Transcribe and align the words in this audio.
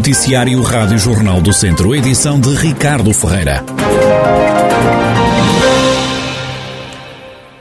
Noticiário 0.00 0.62
Rádio 0.62 0.96
Jornal 0.96 1.42
do 1.42 1.52
Centro, 1.52 1.94
edição 1.94 2.40
de 2.40 2.48
Ricardo 2.56 3.12
Ferreira. 3.12 3.60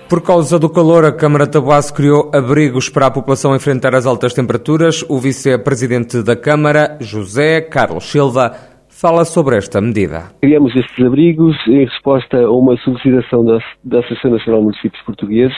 Por 0.08 0.22
causa 0.24 0.58
do 0.58 0.70
calor, 0.70 1.04
a 1.04 1.12
Câmara 1.12 1.44
de 1.44 1.52
Tabuaço 1.52 1.94
criou 1.94 2.32
abrigos 2.34 2.88
para 2.88 3.08
a 3.08 3.12
população 3.12 3.54
enfrentar 3.54 3.94
as 3.94 4.06
altas 4.06 4.34
temperaturas. 4.34 5.04
O 5.10 5.20
vice-presidente 5.20 6.24
da 6.24 6.34
Câmara, 6.34 6.98
José 7.02 7.60
Carlos 7.60 8.10
Silva, 8.10 8.56
fala 8.88 9.26
sobre 9.26 9.58
esta 9.58 9.82
medida. 9.82 10.32
Criamos 10.40 10.74
estes 10.78 11.06
abrigos 11.06 11.58
em 11.68 11.84
resposta 11.84 12.38
a 12.38 12.52
uma 12.52 12.78
solicitação 12.78 13.44
da, 13.44 13.60
da 13.84 14.00
Associação 14.00 14.32
Nacional 14.32 14.62
de 14.62 14.66
Municípios 14.68 15.04
Portugueses, 15.04 15.58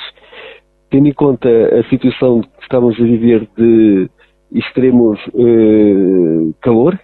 tendo 0.90 1.08
em 1.08 1.14
conta 1.14 1.48
a 1.48 1.88
situação 1.92 2.42
que 2.42 2.64
estamos 2.64 3.00
a 3.00 3.04
viver 3.04 3.48
de 3.56 4.10
extremos 4.52 5.20
eh, 5.34 6.54
calor, 6.62 7.00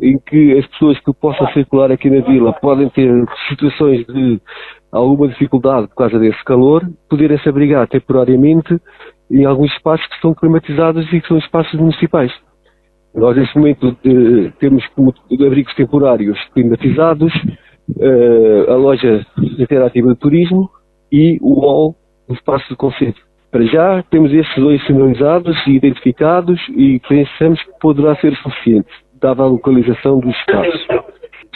em 0.00 0.18
que 0.18 0.58
as 0.58 0.66
pessoas 0.68 0.98
que 1.00 1.12
possam 1.12 1.46
circular 1.52 1.90
aqui 1.90 2.08
na 2.08 2.20
vila 2.20 2.52
podem 2.52 2.88
ter 2.90 3.10
situações 3.48 4.06
de 4.06 4.40
alguma 4.92 5.28
dificuldade 5.28 5.88
por 5.88 5.96
causa 5.96 6.18
desse 6.18 6.42
calor, 6.44 6.88
poderem 7.08 7.38
se 7.38 7.48
abrigar 7.48 7.86
temporariamente 7.88 8.78
em 9.30 9.44
alguns 9.44 9.72
espaços 9.72 10.06
que 10.06 10.20
são 10.20 10.34
climatizados 10.34 11.06
e 11.12 11.20
que 11.20 11.28
são 11.28 11.38
espaços 11.38 11.78
municipais. 11.78 12.32
Nós, 13.14 13.36
neste 13.36 13.56
momento, 13.56 13.96
eh, 14.04 14.52
temos 14.58 14.86
como 14.88 15.12
abrigos 15.44 15.74
temporários 15.74 16.38
climatizados, 16.54 17.32
eh, 18.00 18.66
a 18.68 18.74
loja 18.74 19.26
interativa 19.58 20.08
de 20.08 20.16
turismo 20.16 20.70
e 21.10 21.38
o 21.40 21.60
hall 21.60 21.96
do 22.28 22.34
espaço 22.34 22.68
do 22.68 22.76
conselho. 22.76 23.27
Para 23.50 23.64
já, 23.64 24.02
temos 24.10 24.32
estes 24.32 24.62
dois 24.62 24.84
sinalizados 24.86 25.56
e 25.66 25.70
identificados 25.70 26.60
e 26.76 27.00
pensamos 27.08 27.62
que 27.62 27.78
poderá 27.80 28.14
ser 28.16 28.36
suficiente, 28.36 28.88
dada 29.20 29.42
a 29.42 29.46
localização 29.46 30.20
dos 30.20 30.36
espaços. 30.36 30.86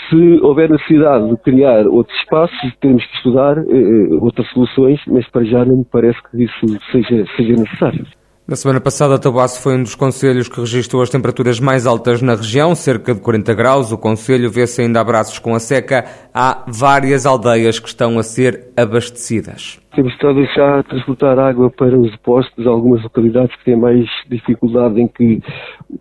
Se 0.09 0.41
houver 0.43 0.71
necessidade 0.71 1.29
de 1.29 1.37
criar 1.39 1.87
outros 1.87 2.19
espaços, 2.21 2.77
temos 2.81 3.05
que 3.05 3.17
estudar 3.17 3.59
eh, 3.59 4.15
outras 4.21 4.49
soluções, 4.51 5.01
mas 5.07 5.29
para 5.29 5.45
já 5.45 5.65
não 5.65 5.79
me 5.79 5.85
parece 5.85 6.19
que 6.31 6.45
isso 6.45 6.67
seja, 6.91 7.27
seja 7.37 7.53
necessário. 7.53 8.07
Na 8.47 8.57
semana 8.57 8.81
passada, 8.81 9.21
Tabuaço 9.21 9.63
foi 9.63 9.77
um 9.77 9.85
dos 9.85 9.95
conselhos 9.95 10.49
que 10.49 10.59
registrou 10.59 11.01
as 11.01 11.09
temperaturas 11.09 11.61
mais 11.61 11.87
altas 11.87 12.21
na 12.21 12.35
região, 12.35 12.75
cerca 12.75 13.15
de 13.15 13.21
40 13.21 13.55
graus. 13.55 13.93
O 13.93 13.99
conselho 13.99 14.51
vê-se 14.51 14.83
ainda 14.83 15.01
a 15.01 15.05
braços 15.05 15.39
com 15.39 15.55
a 15.55 15.61
seca. 15.61 16.05
Há 16.35 16.65
várias 16.67 17.25
aldeias 17.25 17.79
que 17.79 17.87
estão 17.87 18.19
a 18.19 18.23
ser 18.25 18.73
abastecidas. 18.77 19.81
Temos 19.95 20.13
estado 20.13 20.41
a 20.61 20.83
transportar 20.83 21.39
água 21.39 21.71
para 21.71 21.97
os 21.97 22.11
depósitos, 22.11 22.67
algumas 22.67 23.01
localidades 23.05 23.55
que 23.57 23.65
têm 23.65 23.77
mais 23.77 24.07
dificuldade 24.29 25.01
em 25.01 25.07
que, 25.07 25.41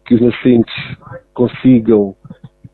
que 0.07 0.15
os 0.15 0.21
nascentes 0.21 0.73
consigam, 1.35 2.15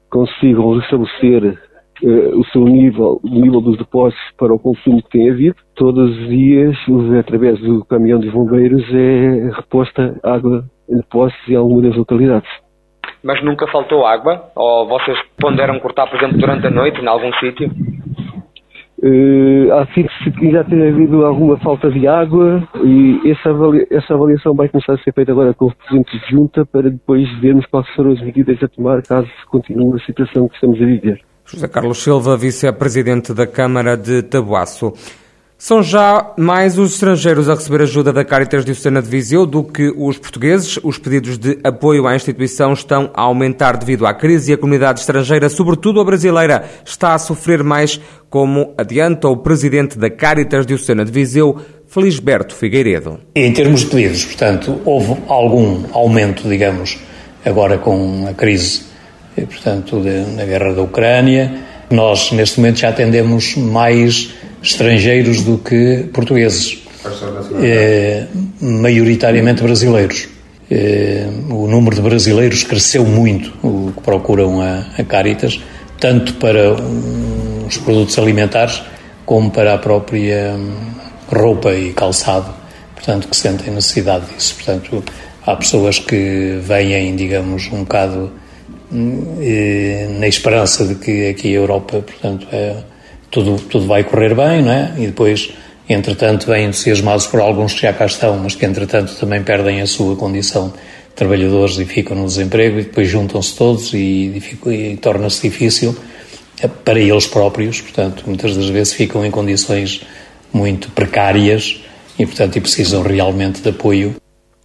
consigam 0.09 0.77
restabelecer 0.77 1.59
uh, 2.03 2.39
o 2.39 2.45
seu 2.45 2.63
nível, 2.63 3.19
o 3.23 3.29
nível 3.29 3.61
dos 3.61 3.77
depósitos 3.77 4.23
para 4.37 4.53
o 4.53 4.59
consumo 4.59 5.01
que 5.03 5.09
tem 5.09 5.29
havido. 5.29 5.55
Todos 5.75 6.09
os 6.17 6.27
dias, 6.27 6.75
através 7.19 7.59
do 7.59 7.83
caminhão 7.85 8.19
dos 8.19 8.31
bombeiros, 8.31 8.83
é 8.93 9.51
reposta 9.55 10.19
água 10.23 10.65
em 10.89 10.97
depósitos 10.97 11.47
em 11.49 11.55
algumas 11.55 11.83
das 11.83 11.95
localidades. 11.95 12.49
Mas 13.23 13.43
nunca 13.43 13.67
faltou 13.67 14.05
água? 14.05 14.51
Ou 14.55 14.87
vocês 14.87 15.17
ponderam 15.39 15.79
cortar, 15.79 16.07
por 16.07 16.17
exemplo, 16.17 16.37
durante 16.37 16.67
a 16.67 16.71
noite, 16.71 17.01
em 17.01 17.07
algum 17.07 17.31
sítio? 17.33 17.69
Uh, 18.99 19.71
há 19.73 19.85
já 20.51 20.63
tem 20.63 20.87
havido 20.87 21.23
alguma 21.23 21.55
falta 21.57 21.91
de 21.91 22.07
água 22.07 22.67
e 22.83 23.29
essa, 23.29 23.51
avalia, 23.51 23.85
essa 23.91 24.15
avaliação 24.15 24.55
vai 24.55 24.67
começar 24.69 24.93
a 24.93 24.97
ser 24.97 25.13
feita 25.13 25.31
agora 25.31 25.53
com 25.53 25.65
o 25.67 25.75
Presidente 25.75 26.17
de 26.17 26.31
Junta 26.31 26.65
para 26.65 26.89
depois 26.89 27.29
vermos 27.39 27.63
quais 27.67 27.87
foram 27.89 28.11
as 28.11 28.21
medidas 28.21 28.61
a 28.63 28.67
tomar 28.67 29.03
caso 29.03 29.29
continue 29.51 29.95
a 29.95 30.03
situação 30.03 30.47
que 30.47 30.55
estamos 30.55 30.81
a 30.81 30.85
viver. 30.85 31.21
José 31.49 31.65
Carlos 31.69 32.03
Silva, 32.03 32.35
vice-presidente 32.35 33.33
da 33.33 33.47
Câmara 33.47 33.95
de 33.95 34.21
Tabuaço. 34.21 34.91
São 35.57 35.81
já 35.81 36.33
mais 36.37 36.77
os 36.77 36.95
estrangeiros 36.95 37.47
a 37.47 37.55
receber 37.55 37.83
ajuda 37.83 38.11
da 38.11 38.25
Caritas 38.25 38.65
Diocesana 38.65 39.01
de 39.01 39.07
Viseu 39.07 39.45
do 39.45 39.63
que 39.63 39.93
os 39.95 40.17
portugueses. 40.17 40.77
Os 40.83 40.97
pedidos 40.97 41.37
de 41.37 41.57
apoio 41.63 42.05
à 42.05 42.13
instituição 42.13 42.73
estão 42.73 43.09
a 43.13 43.21
aumentar 43.21 43.77
devido 43.77 44.05
à 44.05 44.13
crise 44.13 44.51
e 44.51 44.55
a 44.55 44.57
comunidade 44.57 44.99
estrangeira, 44.99 45.47
sobretudo 45.47 46.01
a 46.01 46.03
brasileira, 46.03 46.65
está 46.85 47.13
a 47.13 47.17
sofrer 47.17 47.63
mais, 47.63 47.99
como 48.29 48.73
adianta 48.77 49.29
o 49.29 49.37
presidente 49.37 49.97
da 49.97 50.09
Caritas 50.09 50.65
Diocesana 50.65 51.05
de 51.05 51.13
Viseu, 51.13 51.61
Felisberto 51.87 52.53
Figueiredo. 52.53 53.21
Em 53.33 53.53
termos 53.53 53.79
de 53.79 53.85
pedidos, 53.87 54.25
portanto, 54.25 54.81
houve 54.83 55.15
algum 55.29 55.85
aumento, 55.93 56.47
digamos, 56.47 56.99
agora 57.45 57.77
com 57.77 58.27
a 58.27 58.33
crise 58.33 58.86
portanto, 59.45 59.99
de, 60.01 60.35
na 60.35 60.45
guerra 60.45 60.73
da 60.73 60.81
Ucrânia. 60.81 61.53
Nós, 61.89 62.31
neste 62.31 62.59
momento, 62.59 62.79
já 62.79 62.89
atendemos 62.89 63.55
mais 63.55 64.31
estrangeiros 64.61 65.41
do 65.41 65.57
que 65.57 66.09
portugueses, 66.13 66.83
é, 67.61 68.25
maioritariamente 68.59 69.63
brasileiros. 69.63 70.27
É, 70.69 71.27
o 71.49 71.67
número 71.67 71.95
de 71.95 72.01
brasileiros 72.01 72.63
cresceu 72.63 73.05
muito, 73.05 73.53
o 73.63 73.93
que 73.95 74.01
procuram 74.01 74.61
a, 74.61 74.85
a 74.97 75.03
Caritas, 75.03 75.61
tanto 75.99 76.33
para 76.33 76.73
um, 76.73 77.65
os 77.67 77.77
produtos 77.77 78.17
alimentares 78.19 78.81
como 79.25 79.49
para 79.49 79.73
a 79.73 79.77
própria 79.77 80.55
um, 80.55 80.73
roupa 81.33 81.73
e 81.73 81.93
calçado, 81.93 82.53
portanto, 82.93 83.27
que 83.29 83.35
sentem 83.35 83.73
necessidade 83.73 84.25
disso. 84.33 84.55
Portanto, 84.55 85.03
há 85.45 85.55
pessoas 85.55 85.99
que 85.99 86.59
vêm, 86.61 87.15
digamos, 87.15 87.69
um 87.71 87.79
bocado 87.79 88.31
na 88.91 90.27
esperança 90.27 90.85
de 90.85 90.95
que 90.95 91.29
aqui 91.29 91.49
a 91.49 91.59
Europa, 91.59 92.01
portanto, 92.01 92.47
é, 92.51 92.77
tudo, 93.29 93.57
tudo 93.69 93.85
vai 93.85 94.03
correr 94.03 94.33
bem, 94.33 94.61
não 94.61 94.71
é? 94.71 94.93
E 94.97 95.07
depois, 95.07 95.51
entretanto, 95.89 96.47
vêm 96.47 96.67
entusiasmados 96.67 97.27
por 97.27 97.41
alguns 97.41 97.73
que 97.73 97.81
já 97.81 97.93
cá 97.93 98.05
estão, 98.05 98.37
mas 98.37 98.55
que, 98.55 98.65
entretanto, 98.65 99.15
também 99.15 99.43
perdem 99.43 99.81
a 99.81 99.87
sua 99.87 100.15
condição 100.15 100.69
de 100.69 100.75
trabalhadores 101.15 101.77
e 101.77 101.85
ficam 101.85 102.15
no 102.15 102.25
desemprego 102.25 102.79
e 102.79 102.83
depois 102.83 103.09
juntam-se 103.09 103.55
todos 103.55 103.93
e, 103.93 104.41
e, 104.67 104.69
e 104.69 104.97
torna-se 104.97 105.41
difícil 105.41 105.95
é, 106.61 106.67
para 106.67 106.99
eles 106.99 107.27
próprios, 107.27 107.81
portanto, 107.81 108.23
muitas 108.25 108.55
das 108.55 108.69
vezes 108.69 108.93
ficam 108.93 109.25
em 109.25 109.29
condições 109.29 110.01
muito 110.51 110.89
precárias 110.91 111.81
e, 112.17 112.25
portanto, 112.25 112.55
e 112.55 112.61
precisam 112.61 113.03
realmente 113.03 113.61
de 113.61 113.69
apoio. 113.69 114.15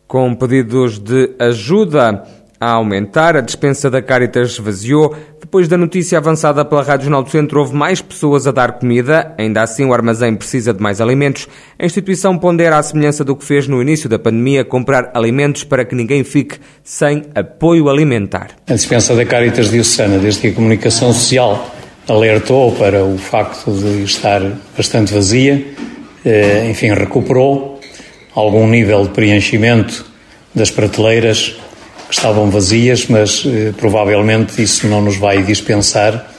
Com 0.07 0.35
pedidos 0.35 0.99
de 0.99 1.35
ajuda 1.39 2.25
a 2.63 2.71
aumentar. 2.71 3.37
A 3.37 3.41
dispensa 3.41 3.91
da 3.91 4.01
Caritas 4.01 4.53
esvaziou. 4.53 5.17
Depois 5.41 5.67
da 5.67 5.77
notícia 5.77 6.17
avançada 6.17 6.65
pela 6.65 6.81
Rádio 6.81 7.07
Jornal 7.07 7.25
do 7.25 7.31
Centro, 7.31 7.59
houve 7.59 7.75
mais 7.75 8.01
pessoas 8.01 8.47
a 8.47 8.53
dar 8.53 8.79
comida. 8.79 9.35
Ainda 9.37 9.63
assim, 9.63 9.85
o 9.85 9.93
armazém 9.93 10.37
precisa 10.37 10.73
de 10.73 10.81
mais 10.81 11.01
alimentos. 11.01 11.49
A 11.77 11.85
instituição 11.85 12.39
pondera 12.39 12.79
a 12.79 12.83
semelhança 12.83 13.25
do 13.25 13.35
que 13.35 13.45
fez 13.45 13.67
no 13.67 13.83
início 13.83 14.09
da 14.09 14.17
pandemia, 14.17 14.65
comprar 14.65 15.11
alimentos 15.13 15.65
para 15.65 15.85
que 15.85 15.97
ninguém 15.97 16.23
fique 16.23 16.61
sem 16.85 17.25
apoio 17.35 17.89
alimentar. 17.89 18.51
A 18.69 18.75
dispensa 18.75 19.17
da 19.17 19.25
Caritas 19.27 19.69
Diocesana, 19.69 20.19
desde 20.19 20.43
que 20.43 20.47
a 20.47 20.53
comunicação 20.53 21.13
social 21.13 21.69
alertou 22.09 22.71
para 22.77 23.05
o 23.05 23.19
facto 23.19 23.73
de 23.73 24.05
estar 24.05 24.41
bastante 24.77 25.13
vazia, 25.13 25.67
eh, 26.25 26.69
enfim, 26.71 26.93
recuperou 26.93 27.81
algum 28.37 28.69
nível 28.69 29.03
de 29.03 29.09
preenchimento 29.09 30.07
das 30.55 30.71
prateleiras 30.71 31.57
estavam 32.15 32.51
vazias, 32.51 33.07
mas 33.07 33.45
eh, 33.47 33.73
provavelmente 33.77 34.63
isso 34.63 34.87
não 34.87 35.01
nos 35.01 35.17
vai 35.17 35.43
dispensar 35.43 36.31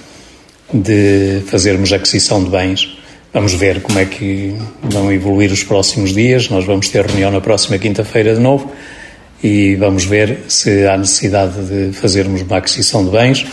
de 0.73 1.41
fazermos 1.47 1.91
aquisição 1.93 2.43
de 2.43 2.49
bens. 2.49 2.97
Vamos 3.33 3.53
ver 3.53 3.81
como 3.81 3.97
é 3.97 4.05
que 4.05 4.55
vão 4.81 5.11
evoluir 5.11 5.51
os 5.51 5.63
próximos 5.63 6.13
dias. 6.13 6.49
Nós 6.49 6.65
vamos 6.65 6.89
ter 6.89 7.05
reunião 7.05 7.31
na 7.31 7.41
próxima 7.41 7.77
quinta-feira 7.77 8.35
de 8.35 8.39
novo 8.39 8.71
e 9.43 9.75
vamos 9.75 10.05
ver 10.05 10.39
se 10.47 10.85
há 10.87 10.97
necessidade 10.97 11.53
de 11.65 11.93
fazermos 11.93 12.41
uma 12.41 12.57
aquisição 12.57 13.03
de 13.03 13.11
bens, 13.11 13.45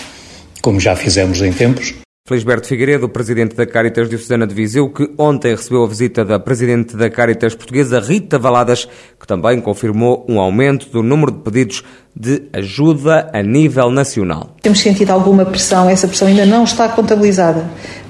como 0.62 0.78
já 0.78 0.94
fizemos 0.94 1.40
em 1.40 1.52
tempos. 1.52 1.99
Felisberto 2.30 2.68
Figueiredo, 2.68 3.08
presidente 3.08 3.56
da 3.56 3.66
Caritas 3.66 4.08
Diocesana 4.08 4.46
de 4.46 4.54
Viseu, 4.54 4.88
que 4.88 5.10
ontem 5.18 5.52
recebeu 5.52 5.82
a 5.82 5.88
visita 5.88 6.24
da 6.24 6.38
presidente 6.38 6.96
da 6.96 7.10
Caritas 7.10 7.56
Portuguesa, 7.56 7.98
Rita 7.98 8.38
Valadas, 8.38 8.88
que 9.18 9.26
também 9.26 9.60
confirmou 9.60 10.24
um 10.28 10.38
aumento 10.38 10.88
do 10.90 11.02
número 11.02 11.32
de 11.32 11.38
pedidos 11.38 11.82
de 12.14 12.42
ajuda 12.52 13.28
a 13.32 13.42
nível 13.42 13.90
nacional. 13.90 14.54
Temos 14.62 14.78
sentido 14.78 15.10
alguma 15.10 15.44
pressão, 15.44 15.90
essa 15.90 16.06
pressão 16.06 16.28
ainda 16.28 16.46
não 16.46 16.62
está 16.62 16.88
contabilizada, 16.90 17.64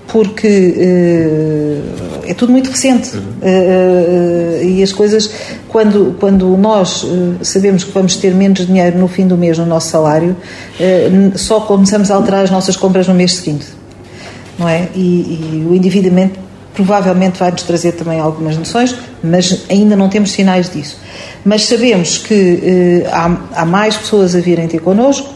porque 0.06 0.74
uh, 0.76 2.28
é 2.28 2.34
tudo 2.34 2.52
muito 2.52 2.68
recente 2.68 3.16
uh, 3.16 3.20
uh, 3.20 4.62
e 4.62 4.82
as 4.82 4.92
coisas, 4.92 5.32
quando, 5.66 6.14
quando 6.20 6.58
nós 6.58 7.06
sabemos 7.40 7.84
que 7.84 7.92
vamos 7.92 8.16
ter 8.16 8.34
menos 8.34 8.66
dinheiro 8.66 8.98
no 8.98 9.08
fim 9.08 9.26
do 9.26 9.38
mês 9.38 9.56
no 9.56 9.64
nosso 9.64 9.88
salário, 9.88 10.36
só 11.36 11.60
começamos 11.60 12.10
a 12.10 12.16
alterar 12.16 12.44
as 12.44 12.50
nossas 12.50 12.76
compras 12.76 13.08
no 13.08 13.14
mês 13.14 13.32
seguinte 13.36 13.79
não 14.60 14.68
é? 14.68 14.90
E, 14.94 15.00
e 15.00 15.66
o 15.68 15.74
endividamento 15.74 16.38
provavelmente 16.74 17.38
vai 17.38 17.50
nos 17.50 17.62
trazer 17.62 17.92
também 17.92 18.20
algumas 18.20 18.56
noções, 18.56 18.94
mas 19.24 19.64
ainda 19.68 19.96
não 19.96 20.08
temos 20.08 20.30
sinais 20.30 20.70
disso. 20.70 20.98
Mas 21.44 21.64
sabemos 21.64 22.18
que 22.18 23.04
eh, 23.04 23.10
há, 23.10 23.36
há, 23.54 23.66
mais 23.66 23.96
pessoas 23.96 24.36
a 24.36 24.40
virem 24.40 24.68
ter 24.68 24.80
connosco, 24.80 25.28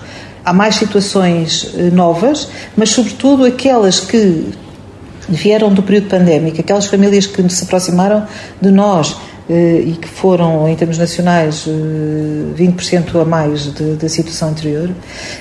há 0.44 0.52
mais 0.52 0.76
situações 0.76 1.70
eh, 1.74 1.90
novas, 1.90 2.48
mas 2.76 2.90
sobretudo 2.90 3.44
aquelas 3.44 3.98
que 4.00 4.46
vieram 5.28 5.72
do 5.72 5.82
período 5.82 6.08
pandémico, 6.08 6.60
aquelas 6.60 6.86
famílias 6.86 7.26
que 7.26 7.48
se 7.48 7.64
aproximaram 7.64 8.26
de 8.60 8.70
nós 8.70 9.16
eh, 9.48 9.82
e 9.86 9.92
que 9.92 10.08
foram, 10.08 10.68
em 10.68 10.76
termos 10.76 10.98
nacionais, 10.98 11.66
20% 12.56 13.20
a 13.20 13.24
mais 13.24 13.66
da 13.98 14.08
situação 14.08 14.50
anterior, 14.50 14.90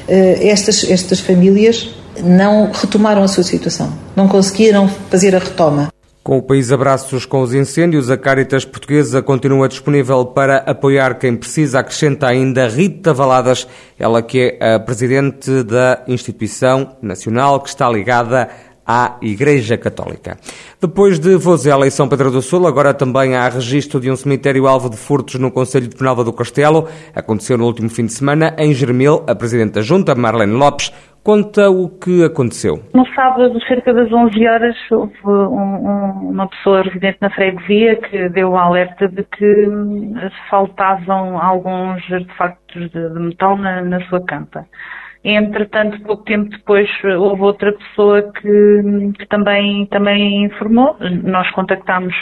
estas, 0.07 0.89
estas 0.89 1.19
famílias 1.19 1.89
não 2.21 2.71
retomaram 2.71 3.24
a 3.24 3.27
sua 3.27 3.44
situação, 3.44 3.92
não 4.15 4.27
conseguiram 4.27 4.88
fazer 4.88 5.36
a 5.36 5.39
retoma. 5.39 5.89
Com 6.24 6.38
o 6.38 6.42
país 6.42 6.71
a 6.71 6.77
braços 6.77 7.25
com 7.25 7.42
os 7.42 7.54
incêndios, 7.54 8.10
a 8.10 8.15
Caritas 8.15 8.63
Portuguesa 8.63 9.21
continua 9.21 9.68
disponível 9.68 10.25
para 10.25 10.60
apoiar 10.60 11.15
quem 11.15 11.36
precisa. 11.36 11.80
Acrescenta 11.80 12.27
ainda 12.27 12.65
Rita 12.69 13.13
Valadas, 13.13 13.68
ela 14.00 14.21
que 14.21 14.57
é 14.57 14.75
a 14.75 14.80
presidente 14.80 15.63
da 15.63 16.01
instituição 16.07 16.95
nacional 17.01 17.60
que 17.60 17.68
está 17.68 17.89
ligada 17.89 18.48
à 18.85 19.18
Igreja 19.21 19.77
Católica. 19.77 20.38
Depois 20.81 21.19
de 21.19 21.35
Vozela 21.35 21.88
e 21.88 21.91
São 21.91 22.07
Pedro 22.07 22.31
do 22.31 22.41
Sul, 22.41 22.68
agora 22.68 22.94
também 22.94 23.35
há 23.35 23.47
registro 23.47 24.00
de 24.00 24.12
um 24.12 24.15
cemitério 24.15 24.68
alvo 24.68 24.89
de 24.89 24.97
furtos 24.97 25.35
no 25.35 25.51
Conselho 25.51 25.88
de 25.88 25.95
Penalva 25.95 26.24
do 26.24 26.33
Castelo. 26.33 26.88
Aconteceu 27.15 27.57
no 27.57 27.65
último 27.65 27.89
fim 27.89 28.06
de 28.06 28.13
semana 28.13 28.56
em 28.57 28.74
Germil. 28.74 29.24
A 29.27 29.35
presidente 29.35 29.74
da 29.74 29.81
Junta, 29.81 30.15
Marlene 30.15 30.53
Lopes, 30.53 30.91
Conta 31.24 31.69
o 31.69 31.88
que 31.88 32.21
aconteceu. 32.25 32.83
No 32.94 33.07
sábado, 33.15 33.57
cerca 33.65 33.94
das 33.94 34.12
11 34.12 34.45
horas, 34.45 34.75
houve 34.91 35.13
um, 35.25 35.31
um, 35.31 36.30
uma 36.31 36.50
pessoa 36.50 36.81
residente 36.81 37.18
na 37.21 37.30
freguesia 37.30 37.95
que 37.95 38.27
deu 38.27 38.50
o 38.50 38.57
alerta 38.57 39.07
de 39.07 39.24
que 39.24 39.68
hum, 39.69 40.15
faltavam 40.50 41.41
alguns 41.41 42.03
artefactos 42.12 42.91
de, 42.91 43.09
de 43.09 43.19
metal 43.21 43.56
na, 43.57 43.81
na, 43.83 44.01
sua 44.09 44.19
campa. 44.25 44.65
Entretanto, 45.24 46.02
pouco 46.02 46.24
tempo 46.24 46.50
depois, 46.50 46.90
houve 47.04 47.42
outra 47.42 47.72
pessoa 47.72 48.22
que, 48.34 49.14
que 49.18 49.25
também, 49.28 49.86
também 49.86 50.44
informou. 50.46 50.98
Nós 51.24 51.50
contactámos 51.52 52.14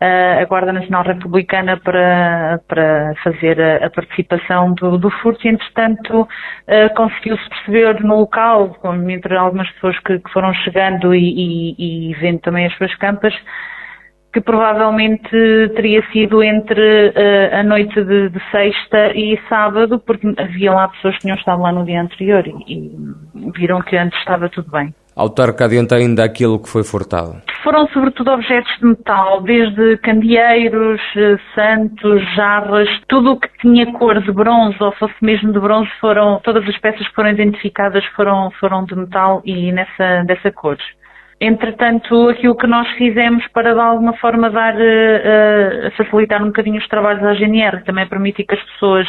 a 0.00 0.44
Guarda 0.44 0.72
Nacional 0.72 1.04
Republicana 1.04 1.78
para, 1.78 2.60
para 2.68 3.14
fazer 3.24 3.60
a, 3.60 3.86
a 3.86 3.90
participação 3.90 4.74
do, 4.74 4.98
do 4.98 5.10
furto 5.10 5.46
e, 5.46 5.50
entretanto, 5.50 6.28
conseguiu-se 6.94 7.48
perceber 7.48 8.00
no 8.04 8.16
local, 8.20 8.76
entre 9.08 9.36
algumas 9.36 9.70
pessoas 9.72 9.98
que, 10.00 10.18
que 10.18 10.32
foram 10.32 10.52
chegando 10.54 11.14
e, 11.14 11.74
e, 11.78 12.10
e 12.10 12.14
vendo 12.14 12.40
também 12.40 12.66
as 12.66 12.76
suas 12.76 12.94
campas, 12.96 13.34
que 14.36 14.40
provavelmente 14.42 15.30
teria 15.76 16.06
sido 16.12 16.42
entre 16.42 17.08
uh, 17.08 17.58
a 17.58 17.62
noite 17.62 18.04
de, 18.04 18.28
de, 18.28 18.38
sexta 18.50 19.16
e 19.16 19.40
sábado, 19.48 19.98
porque 19.98 20.30
havia 20.36 20.74
lá 20.74 20.88
pessoas 20.88 21.14
que 21.14 21.22
tinham 21.22 21.38
estado 21.38 21.62
lá 21.62 21.72
no 21.72 21.86
dia 21.86 22.02
anterior 22.02 22.46
e, 22.46 22.52
e 22.68 23.50
viram 23.56 23.80
que 23.80 23.96
antes 23.96 24.18
estava 24.18 24.50
tudo 24.50 24.70
bem. 24.70 24.94
Autarca 25.16 25.64
adianta 25.64 25.96
ainda 25.96 26.22
aquilo 26.22 26.58
que 26.62 26.68
foi 26.68 26.84
furtado. 26.84 27.40
Foram 27.62 27.88
sobretudo 27.88 28.30
objetos 28.30 28.70
de 28.78 28.88
metal, 28.88 29.40
desde 29.40 29.96
candeeiros, 30.02 31.00
eh, 31.16 31.38
santos, 31.54 32.22
jarras, 32.34 32.88
tudo 33.08 33.32
o 33.32 33.40
que 33.40 33.48
tinha 33.62 33.90
cor 33.94 34.20
de 34.20 34.30
bronze 34.30 34.76
ou 34.78 34.92
fosse 34.92 35.14
mesmo 35.22 35.50
de 35.50 35.58
bronze 35.58 35.88
foram, 35.98 36.38
todas 36.44 36.68
as 36.68 36.78
peças 36.78 37.08
que 37.08 37.14
foram 37.14 37.30
identificadas 37.30 38.04
foram, 38.14 38.50
foram 38.60 38.84
de 38.84 38.94
metal 38.94 39.40
e 39.46 39.72
nessa, 39.72 40.24
dessa 40.26 40.52
cor. 40.52 40.76
Entretanto, 41.40 42.30
aquilo 42.30 42.56
que 42.56 42.66
nós 42.66 42.88
fizemos 42.92 43.46
para 43.48 43.74
de 43.74 43.80
alguma 43.80 44.14
forma 44.14 44.48
dar, 44.48 44.74
uh, 44.74 45.90
facilitar 45.96 46.42
um 46.42 46.46
bocadinho 46.46 46.78
os 46.78 46.88
trabalhos 46.88 47.22
à 47.22 47.34
GNR, 47.34 47.84
também 47.84 48.06
permitir 48.06 48.44
que 48.44 48.54
as 48.54 48.62
pessoas 48.62 49.06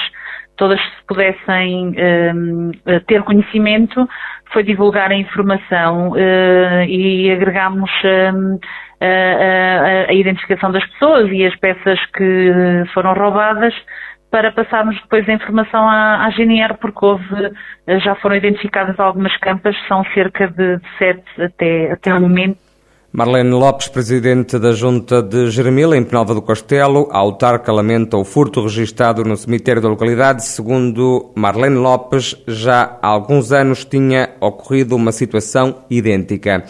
todas 0.57 0.79
pudessem 1.07 1.89
uh, 1.91 2.99
ter 3.07 3.23
conhecimento, 3.23 4.07
foi 4.51 4.63
divulgar 4.63 5.11
a 5.11 5.15
informação 5.15 6.11
uh, 6.11 6.83
e 6.85 7.31
agregámos 7.31 7.91
a, 8.99 10.11
identificação 10.11 10.71
das 10.71 10.85
pessoas 10.87 11.31
e 11.31 11.45
as 11.45 11.55
peças 11.57 11.99
que 12.07 12.83
foram 12.93 13.13
roubadas 13.13 13.73
para 14.29 14.51
passarmos 14.51 14.99
depois 15.01 15.27
a 15.27 15.33
informação 15.33 15.87
à, 15.87 16.25
à 16.25 16.29
GNR, 16.31 16.75
porque 16.79 17.05
houve, 17.05 17.51
já 18.03 18.15
foram 18.15 18.35
identificadas 18.35 18.99
algumas 18.99 19.35
campas, 19.37 19.75
são 19.87 20.03
cerca 20.13 20.47
de, 20.47 20.79
sete 20.97 21.23
até, 21.41 21.91
até 21.91 22.13
o 22.13 22.21
momento, 22.21 22.57
Marlene 23.17 23.49
Lopes, 23.51 23.87
presidente 23.87 24.59
da 24.59 24.73
Junta 24.73 25.23
de 25.23 25.49
Jeremil, 25.49 25.95
em 25.95 26.03
Penalva 26.03 26.35
do 26.35 26.41
Castelo, 26.41 27.07
a 27.11 27.17
autarca 27.17 27.71
lamenta 27.71 28.17
o 28.17 28.23
furto 28.23 28.61
registado 28.61 29.23
no 29.23 29.35
cemitério 29.35 29.81
da 29.81 29.87
localidade. 29.87 30.45
Segundo 30.45 31.31
Marlene 31.33 31.77
Lopes, 31.77 32.35
já 32.47 32.99
há 33.01 33.07
alguns 33.07 33.51
anos 33.51 33.85
tinha 33.85 34.31
ocorrido 34.39 34.95
uma 34.95 35.11
situação 35.11 35.83
idêntica. 35.89 36.63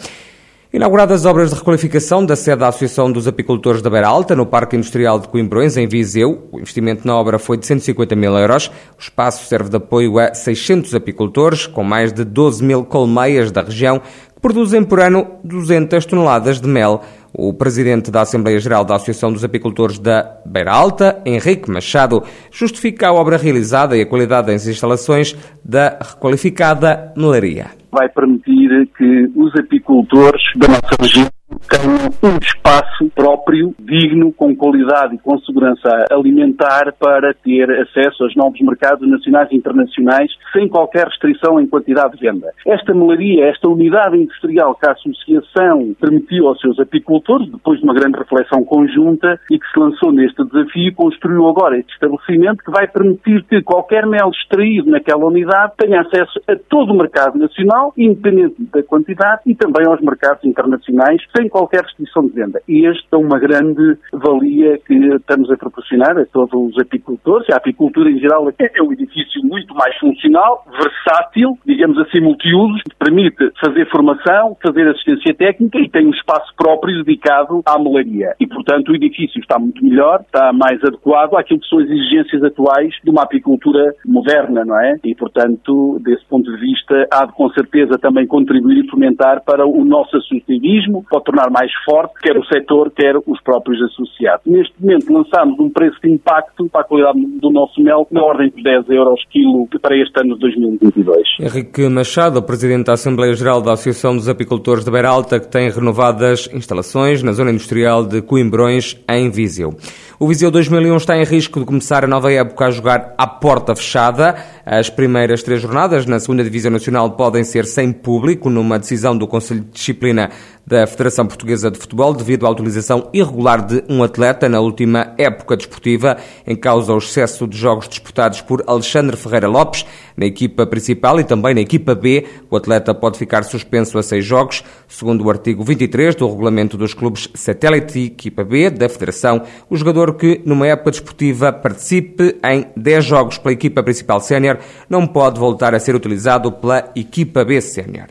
Inauguradas 0.70 1.24
obras 1.24 1.48
de 1.48 1.56
requalificação 1.56 2.26
da 2.26 2.36
sede 2.36 2.58
da 2.58 2.68
Associação 2.68 3.10
dos 3.10 3.26
Apicultores 3.26 3.80
da 3.80 3.88
Beira 3.88 4.06
Alta, 4.06 4.36
no 4.36 4.44
Parque 4.44 4.76
Industrial 4.76 5.18
de 5.18 5.26
Coimbrões, 5.26 5.78
em 5.78 5.88
Viseu. 5.88 6.46
O 6.52 6.58
investimento 6.58 7.06
na 7.06 7.16
obra 7.16 7.38
foi 7.38 7.56
de 7.56 7.64
150 7.64 8.14
mil 8.14 8.36
euros. 8.36 8.66
O 8.98 9.00
espaço 9.00 9.46
serve 9.46 9.70
de 9.70 9.76
apoio 9.76 10.18
a 10.18 10.34
600 10.34 10.94
apicultores, 10.94 11.66
com 11.66 11.82
mais 11.82 12.12
de 12.12 12.22
12 12.22 12.62
mil 12.62 12.84
colmeias 12.84 13.50
da 13.50 13.62
região, 13.62 14.02
produzem 14.42 14.84
por 14.84 15.00
ano 15.00 15.26
200 15.42 16.04
toneladas 16.04 16.60
de 16.60 16.68
mel. 16.68 17.02
O 17.32 17.52
presidente 17.52 18.10
da 18.10 18.22
Assembleia 18.22 18.58
Geral 18.58 18.84
da 18.84 18.96
Associação 18.96 19.32
dos 19.32 19.44
Apicultores 19.44 19.98
da 19.98 20.40
Beira 20.46 20.72
Alta, 20.72 21.20
Henrique 21.24 21.70
Machado, 21.70 22.22
justifica 22.50 23.08
a 23.08 23.12
obra 23.12 23.36
realizada 23.36 23.96
e 23.96 24.02
a 24.02 24.06
qualidade 24.06 24.48
das 24.48 24.66
instalações 24.66 25.36
da 25.64 25.98
requalificada 26.00 27.12
melaria. 27.16 27.66
Vai 27.92 28.08
permitir 28.08 28.88
que 28.96 29.30
os 29.34 29.54
apicultores 29.56 30.42
da 30.56 30.68
nossa 30.68 30.96
região 31.00 31.37
tenham 31.68 32.08
um 32.22 32.38
espaço 32.38 33.10
próprio, 33.14 33.74
digno, 33.78 34.32
com 34.32 34.54
qualidade 34.54 35.14
e 35.14 35.18
com 35.18 35.38
segurança 35.40 35.88
alimentar 36.10 36.92
para 36.98 37.32
ter 37.34 37.70
acesso 37.80 38.24
aos 38.24 38.36
novos 38.36 38.60
mercados 38.60 39.08
nacionais 39.08 39.50
e 39.50 39.56
internacionais 39.56 40.30
sem 40.52 40.68
qualquer 40.68 41.06
restrição 41.06 41.60
em 41.60 41.66
quantidade 41.66 42.16
de 42.16 42.20
venda. 42.20 42.52
Esta 42.66 42.94
melaria, 42.94 43.46
esta 43.46 43.68
unidade 43.68 44.16
industrial 44.16 44.74
que 44.74 44.88
a 44.88 44.92
Associação 44.92 45.94
permitiu 46.00 46.48
aos 46.48 46.60
seus 46.60 46.78
apicultores, 46.78 47.50
depois 47.50 47.78
de 47.78 47.84
uma 47.84 47.94
grande 47.94 48.18
reflexão 48.18 48.64
conjunta 48.64 49.40
e 49.50 49.58
que 49.58 49.66
se 49.72 49.78
lançou 49.78 50.12
neste 50.12 50.44
desafio, 50.44 50.94
construiu 50.94 51.48
agora 51.48 51.78
este 51.78 51.92
estabelecimento 51.92 52.64
que 52.64 52.70
vai 52.70 52.86
permitir 52.86 53.44
que 53.44 53.62
qualquer 53.62 54.06
mel 54.06 54.30
extraído 54.30 54.90
naquela 54.90 55.24
unidade 55.26 55.72
tenha 55.76 56.00
acesso 56.00 56.40
a 56.48 56.56
todo 56.68 56.92
o 56.92 56.96
mercado 56.96 57.38
nacional, 57.38 57.92
independente 57.96 58.56
da 58.72 58.82
quantidade, 58.82 59.42
e 59.46 59.54
também 59.54 59.86
aos 59.86 60.00
mercados 60.00 60.44
internacionais, 60.44 61.22
sem 61.38 61.48
qualquer 61.48 61.82
restrição 61.84 62.26
de 62.26 62.32
venda. 62.32 62.60
E 62.68 62.86
esta 62.86 63.16
é 63.16 63.16
uma 63.16 63.38
grande 63.38 63.96
valia 64.12 64.78
que 64.78 64.94
estamos 64.94 65.50
a 65.50 65.56
proporcionar 65.56 66.18
a 66.18 66.26
todos 66.26 66.52
os 66.52 66.78
apicultores. 66.80 67.48
A 67.50 67.56
apicultura, 67.56 68.10
em 68.10 68.18
geral, 68.18 68.48
é 68.58 68.82
um 68.82 68.92
edifício 68.92 69.42
muito 69.44 69.74
mais 69.74 69.96
funcional, 69.98 70.64
versátil, 70.72 71.56
digamos 71.64 71.98
assim, 71.98 72.20
multiusos, 72.20 72.82
que 72.82 72.96
permite 72.96 73.52
fazer 73.64 73.88
formação, 73.88 74.56
fazer 74.64 74.88
assistência 74.88 75.34
técnica 75.34 75.78
e 75.78 75.88
tem 75.88 76.06
um 76.06 76.10
espaço 76.10 76.52
próprio 76.56 77.04
dedicado 77.04 77.62
à 77.64 77.78
melaria. 77.78 78.34
E, 78.40 78.46
portanto, 78.46 78.90
o 78.90 78.96
edifício 78.96 79.40
está 79.40 79.58
muito 79.58 79.84
melhor, 79.84 80.20
está 80.20 80.52
mais 80.52 80.82
adequado 80.82 81.36
àquilo 81.36 81.60
que 81.60 81.68
são 81.68 81.78
as 81.78 81.88
exigências 81.88 82.42
atuais 82.42 82.94
de 83.04 83.10
uma 83.10 83.22
apicultura 83.22 83.94
moderna, 84.04 84.64
não 84.64 84.80
é? 84.80 84.96
E, 85.04 85.14
portanto, 85.14 85.98
desse 86.00 86.24
ponto 86.26 86.50
de 86.50 86.58
vista, 86.58 87.06
há 87.12 87.26
de 87.26 87.32
com 87.32 87.48
certeza 87.50 87.98
também 87.98 88.26
contribuir 88.26 88.84
e 88.84 88.90
fomentar 88.90 89.44
para 89.44 89.66
o 89.66 89.84
nosso 89.84 90.16
associativismo, 90.16 91.04
para 91.08 91.20
tornar 91.28 91.50
mais 91.50 91.70
forte 91.84 92.14
quer 92.22 92.36
o 92.38 92.44
setor, 92.46 92.90
quer 92.90 93.14
os 93.26 93.40
próprios 93.42 93.78
associados. 93.82 94.46
Neste 94.46 94.72
momento 94.80 95.12
lançamos 95.12 95.60
um 95.60 95.68
preço 95.68 95.98
de 96.02 96.10
impacto 96.10 96.66
para 96.70 96.80
a 96.80 96.84
qualidade 96.84 97.20
do 97.38 97.50
nosso 97.50 97.80
mel 97.82 98.06
na 98.10 98.22
ordem 98.22 98.50
de 98.50 98.62
10 98.62 98.88
euros 98.88 99.20
quilo 99.30 99.68
para 99.82 99.94
este 99.96 100.18
ano 100.18 100.34
de 100.34 100.40
2022. 100.40 101.18
Henrique 101.40 101.86
Machado, 101.88 102.42
Presidente 102.42 102.86
da 102.86 102.94
Assembleia 102.94 103.34
Geral 103.34 103.60
da 103.60 103.74
Associação 103.74 104.16
dos 104.16 104.28
Apicultores 104.28 104.84
de 104.84 104.90
Beira 104.90 105.10
Alta, 105.10 105.38
que 105.38 105.48
tem 105.48 105.70
renovadas 105.70 106.48
instalações 106.54 107.22
na 107.22 107.32
zona 107.32 107.50
industrial 107.50 108.04
de 108.04 108.22
Coimbrões, 108.22 108.96
em 109.08 109.30
Viseu. 109.30 109.74
O 110.18 110.26
Viseu 110.26 110.50
2001 110.50 110.96
está 110.96 111.16
em 111.16 111.24
risco 111.24 111.60
de 111.60 111.66
começar 111.66 112.04
a 112.04 112.08
nova 112.08 112.32
época 112.32 112.66
a 112.66 112.70
jogar 112.70 113.14
à 113.16 113.26
porta 113.26 113.76
fechada. 113.76 114.34
As 114.66 114.90
primeiras 114.90 115.44
três 115.44 115.60
jornadas 115.60 116.06
na 116.06 116.18
segunda 116.18 116.42
Divisão 116.42 116.72
Nacional 116.72 117.12
podem 117.12 117.44
ser 117.44 117.64
sem 117.64 117.92
público, 117.92 118.50
numa 118.50 118.78
decisão 118.78 119.16
do 119.16 119.28
Conselho 119.28 119.60
de 119.60 119.70
Disciplina 119.70 120.30
da 120.66 120.86
Federação 120.86 121.17
Federação 121.18 121.26
Portuguesa 121.26 121.70
de 121.70 121.78
Futebol 121.78 122.14
devido 122.14 122.46
à 122.46 122.50
utilização 122.50 123.08
irregular 123.12 123.64
de 123.64 123.82
um 123.88 124.02
atleta 124.02 124.48
na 124.48 124.60
última 124.60 125.14
época 125.18 125.56
desportiva, 125.56 126.16
em 126.46 126.54
causa 126.54 126.92
o 126.92 126.98
excesso 126.98 127.46
de 127.46 127.56
jogos 127.56 127.88
disputados 127.88 128.40
por 128.40 128.62
Alexandre 128.66 129.16
Ferreira 129.16 129.48
Lopes 129.48 129.84
na 130.16 130.26
equipa 130.26 130.66
principal 130.66 131.18
e 131.18 131.24
também 131.24 131.54
na 131.54 131.60
equipa 131.60 131.94
B. 131.94 132.26
O 132.50 132.56
atleta 132.56 132.94
pode 132.94 133.18
ficar 133.18 133.42
suspenso 133.44 133.98
a 133.98 134.02
seis 134.02 134.24
jogos, 134.24 134.62
segundo 134.86 135.24
o 135.24 135.30
artigo 135.30 135.64
23 135.64 136.14
do 136.14 136.28
regulamento 136.28 136.76
dos 136.76 136.94
clubes 136.94 137.28
satélite 137.34 137.98
e 137.98 138.06
equipa 138.06 138.44
B 138.44 138.70
da 138.70 138.88
Federação. 138.88 139.42
O 139.68 139.76
jogador 139.76 140.14
que, 140.14 140.40
numa 140.44 140.66
época 140.66 140.92
desportiva, 140.92 141.52
participe 141.52 142.36
em 142.44 142.66
10 142.76 143.04
jogos 143.04 143.38
pela 143.38 143.52
equipa 143.52 143.82
principal 143.82 144.20
sénior 144.20 144.58
não 144.88 145.06
pode 145.06 145.40
voltar 145.40 145.74
a 145.74 145.80
ser 145.80 145.94
utilizado 145.94 146.52
pela 146.52 146.90
equipa 146.94 147.44
B 147.44 147.60
sénior. 147.60 148.06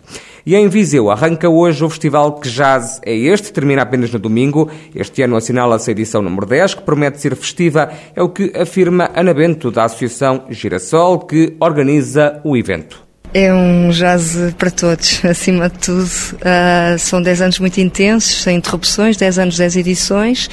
E 0.47 0.55
em 0.55 0.69
Viseu 0.69 1.11
arranca 1.11 1.49
hoje 1.49 1.83
o 1.83 1.89
festival 1.89 2.39
que 2.39 2.47
jazz 2.47 3.01
é 3.05 3.13
este, 3.13 3.51
termina 3.51 3.81
apenas 3.81 4.13
no 4.13 4.17
domingo. 4.17 4.71
Este 4.95 5.21
ano 5.21 5.35
assinala-se 5.35 5.89
a 5.89 5.91
edição 5.91 6.21
número 6.21 6.45
10, 6.45 6.75
que 6.75 6.83
promete 6.83 7.19
ser 7.19 7.35
festiva, 7.35 7.91
é 8.15 8.23
o 8.23 8.29
que 8.29 8.53
afirma 8.55 9.11
Ana 9.13 9.33
Bento, 9.33 9.69
da 9.69 9.83
Associação 9.83 10.45
Girassol, 10.49 11.19
que 11.19 11.57
organiza 11.59 12.39
o 12.45 12.55
evento. 12.55 13.05
É 13.33 13.53
um 13.53 13.89
jazz 13.89 14.37
para 14.57 14.71
todos, 14.71 15.19
acima 15.29 15.69
de 15.69 15.79
tudo. 15.79 16.05
Uh, 16.05 16.97
são 16.97 17.21
10 17.21 17.41
anos 17.41 17.59
muito 17.59 17.81
intensos, 17.81 18.43
sem 18.43 18.55
interrupções, 18.55 19.17
10 19.17 19.39
anos, 19.39 19.57
10 19.57 19.75
edições 19.75 20.49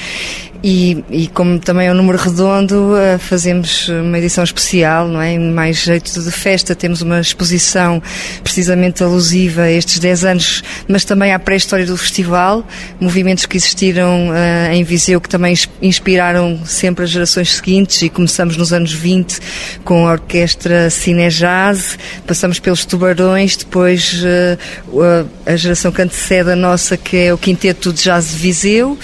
e, 0.66 1.04
e, 1.10 1.26
como 1.26 1.58
também 1.58 1.88
é 1.88 1.92
um 1.92 1.94
número 1.94 2.16
redondo, 2.16 2.94
uh, 2.94 3.18
fazemos 3.18 3.86
uma 3.90 4.18
edição 4.18 4.42
especial, 4.42 5.06
não 5.06 5.20
é? 5.20 5.38
Mais 5.38 5.76
jeito 5.76 6.22
de 6.22 6.30
festa, 6.30 6.74
temos 6.74 7.02
uma 7.02 7.20
exposição 7.20 8.02
precisamente 8.42 9.04
alusiva 9.04 9.64
a 9.64 9.70
estes 9.70 9.98
10 9.98 10.24
anos, 10.24 10.64
mas 10.88 11.04
também 11.04 11.34
à 11.34 11.38
pré-história 11.38 11.84
do 11.84 11.98
festival, 11.98 12.66
movimentos 12.98 13.44
que 13.44 13.58
existiram 13.58 14.30
uh, 14.30 14.72
em 14.72 14.82
Viseu 14.84 15.20
que 15.20 15.28
também 15.28 15.54
inspiraram 15.82 16.58
sempre 16.64 17.04
as 17.04 17.10
gerações 17.10 17.52
seguintes 17.52 18.00
e 18.00 18.08
começamos 18.08 18.56
nos 18.56 18.72
anos 18.72 18.90
20 18.90 19.38
com 19.84 20.08
a 20.08 20.12
orquestra 20.12 20.88
Cine 20.88 21.28
Jazz, 21.28 21.98
passamos 22.26 22.58
pelos 22.58 22.86
Tubarões, 22.86 23.54
depois 23.54 24.24
uh, 24.24 25.28
a 25.44 25.56
geração 25.56 25.92
que 25.92 26.00
antecede 26.00 26.52
a 26.52 26.56
nossa 26.56 26.96
que 26.96 27.18
é 27.18 27.34
o 27.34 27.36
Quinteto 27.36 27.92
de 27.92 28.04
Jazz 28.04 28.30
de 28.30 28.36
Viseu 28.36 28.98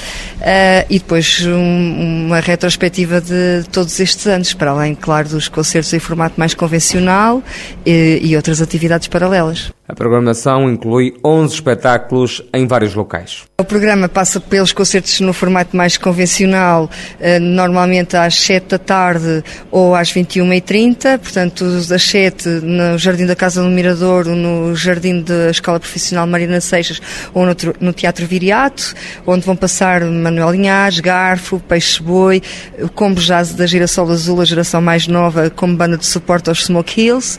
e 0.89 0.99
depois 0.99 1.50
um, 1.53 2.27
uma 2.27 2.41
retrospectiva 2.41 3.21
de 3.21 3.65
todos 3.71 3.99
estes 4.01 4.27
anos, 4.27 4.55
para 4.55 4.71
além, 4.71 4.95
claro, 4.95 5.29
dos 5.29 5.49
concertos 5.49 5.93
em 5.93 5.99
formato 5.99 6.35
mais 6.39 6.55
convencional 6.55 7.43
e, 7.85 8.21
e 8.23 8.37
outras 8.37 8.61
atividades 8.61 9.09
paralelas. 9.09 9.73
A 9.91 9.93
programação 9.93 10.71
inclui 10.71 11.15
11 11.25 11.53
espetáculos 11.53 12.41
em 12.55 12.65
vários 12.65 12.95
locais. 12.95 13.43
O 13.61 13.65
programa 13.65 14.09
passa 14.09 14.39
pelos 14.39 14.73
concertos 14.73 15.19
no 15.19 15.33
formato 15.33 15.77
mais 15.77 15.99
convencional, 15.99 16.89
eh, 17.19 17.41
normalmente 17.41 18.17
às 18.17 18.37
7 18.37 18.69
da 18.69 18.79
tarde 18.79 19.43
ou 19.69 19.97
às 19.97 20.13
21h30, 20.13 21.19
portanto, 21.19 21.65
das 21.89 22.03
7 22.05 22.49
no 22.49 22.97
Jardim 22.99 23.27
da 23.27 23.35
Casa 23.35 23.63
do 23.63 23.69
Mirador, 23.69 24.27
no 24.27 24.77
Jardim 24.77 25.23
da 25.23 25.51
Escola 25.51 25.81
Profissional 25.81 26.25
Marina 26.25 26.61
Seixas 26.61 27.03
ou 27.35 27.45
no, 27.45 27.93
Teatro 27.93 28.25
Viriato, 28.27 28.95
onde 29.27 29.45
vão 29.45 29.57
passar 29.57 30.05
Manuel 30.05 30.53
Linhares, 30.53 31.01
Garfo, 31.01 31.59
Peixe 31.69 32.01
Boi, 32.01 32.41
o 32.79 32.89
Combo 32.89 33.21
Jazz 33.21 33.55
da 33.55 33.67
Girassol 33.67 34.09
Azul, 34.09 34.41
a 34.41 34.45
geração 34.45 34.81
mais 34.81 35.09
nova, 35.09 35.51
como 35.51 35.77
banda 35.77 35.99
de 35.99 36.07
suporte 36.07 36.49
aos 36.49 36.65
Smoke 36.65 37.01
Hills. 37.01 37.39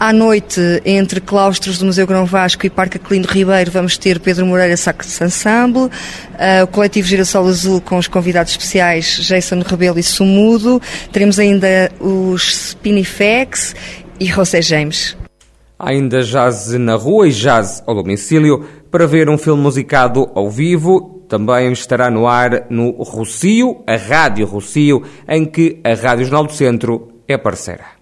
À 0.00 0.12
noite, 0.12 0.60
entre 0.84 1.20
claustros 1.20 1.78
do 1.78 1.84
Museu 1.92 2.06
Grão 2.06 2.24
Vasco 2.24 2.64
e 2.64 2.70
Parque 2.70 2.96
Aquilino 2.96 3.26
Ribeiro, 3.28 3.70
vamos 3.70 3.98
ter 3.98 4.18
Pedro 4.18 4.46
Moreira 4.46 4.78
Sax 4.78 5.20
Ensemble, 5.20 5.82
uh, 5.82 6.64
o 6.64 6.66
coletivo 6.66 7.06
Girassol 7.06 7.46
Azul 7.46 7.82
com 7.82 7.98
os 7.98 8.08
convidados 8.08 8.50
especiais 8.52 9.18
Jason 9.20 9.60
Rebelo 9.60 9.98
e 9.98 10.02
Sumudo. 10.02 10.80
Teremos 11.12 11.38
ainda 11.38 11.92
os 12.00 12.70
Spinifex 12.70 13.76
e 14.18 14.24
José 14.24 14.62
James. 14.62 15.14
Ainda 15.78 16.22
jazz 16.22 16.68
na 16.78 16.94
rua 16.94 17.28
e 17.28 17.30
jazz 17.30 17.82
ao 17.86 17.94
domicílio 17.94 18.64
para 18.90 19.06
ver 19.06 19.28
um 19.28 19.36
filme 19.36 19.62
musicado 19.62 20.30
ao 20.34 20.48
vivo. 20.48 21.26
Também 21.28 21.72
estará 21.72 22.10
no 22.10 22.26
ar 22.26 22.68
no 22.70 22.92
Rocio, 23.02 23.84
a 23.86 23.96
Rádio 23.96 24.46
Rocio, 24.46 25.02
em 25.28 25.44
que 25.44 25.78
a 25.84 25.92
Rádio 25.92 26.24
Jornal 26.24 26.46
do 26.46 26.54
Centro 26.54 27.22
é 27.28 27.36
parceira. 27.36 28.01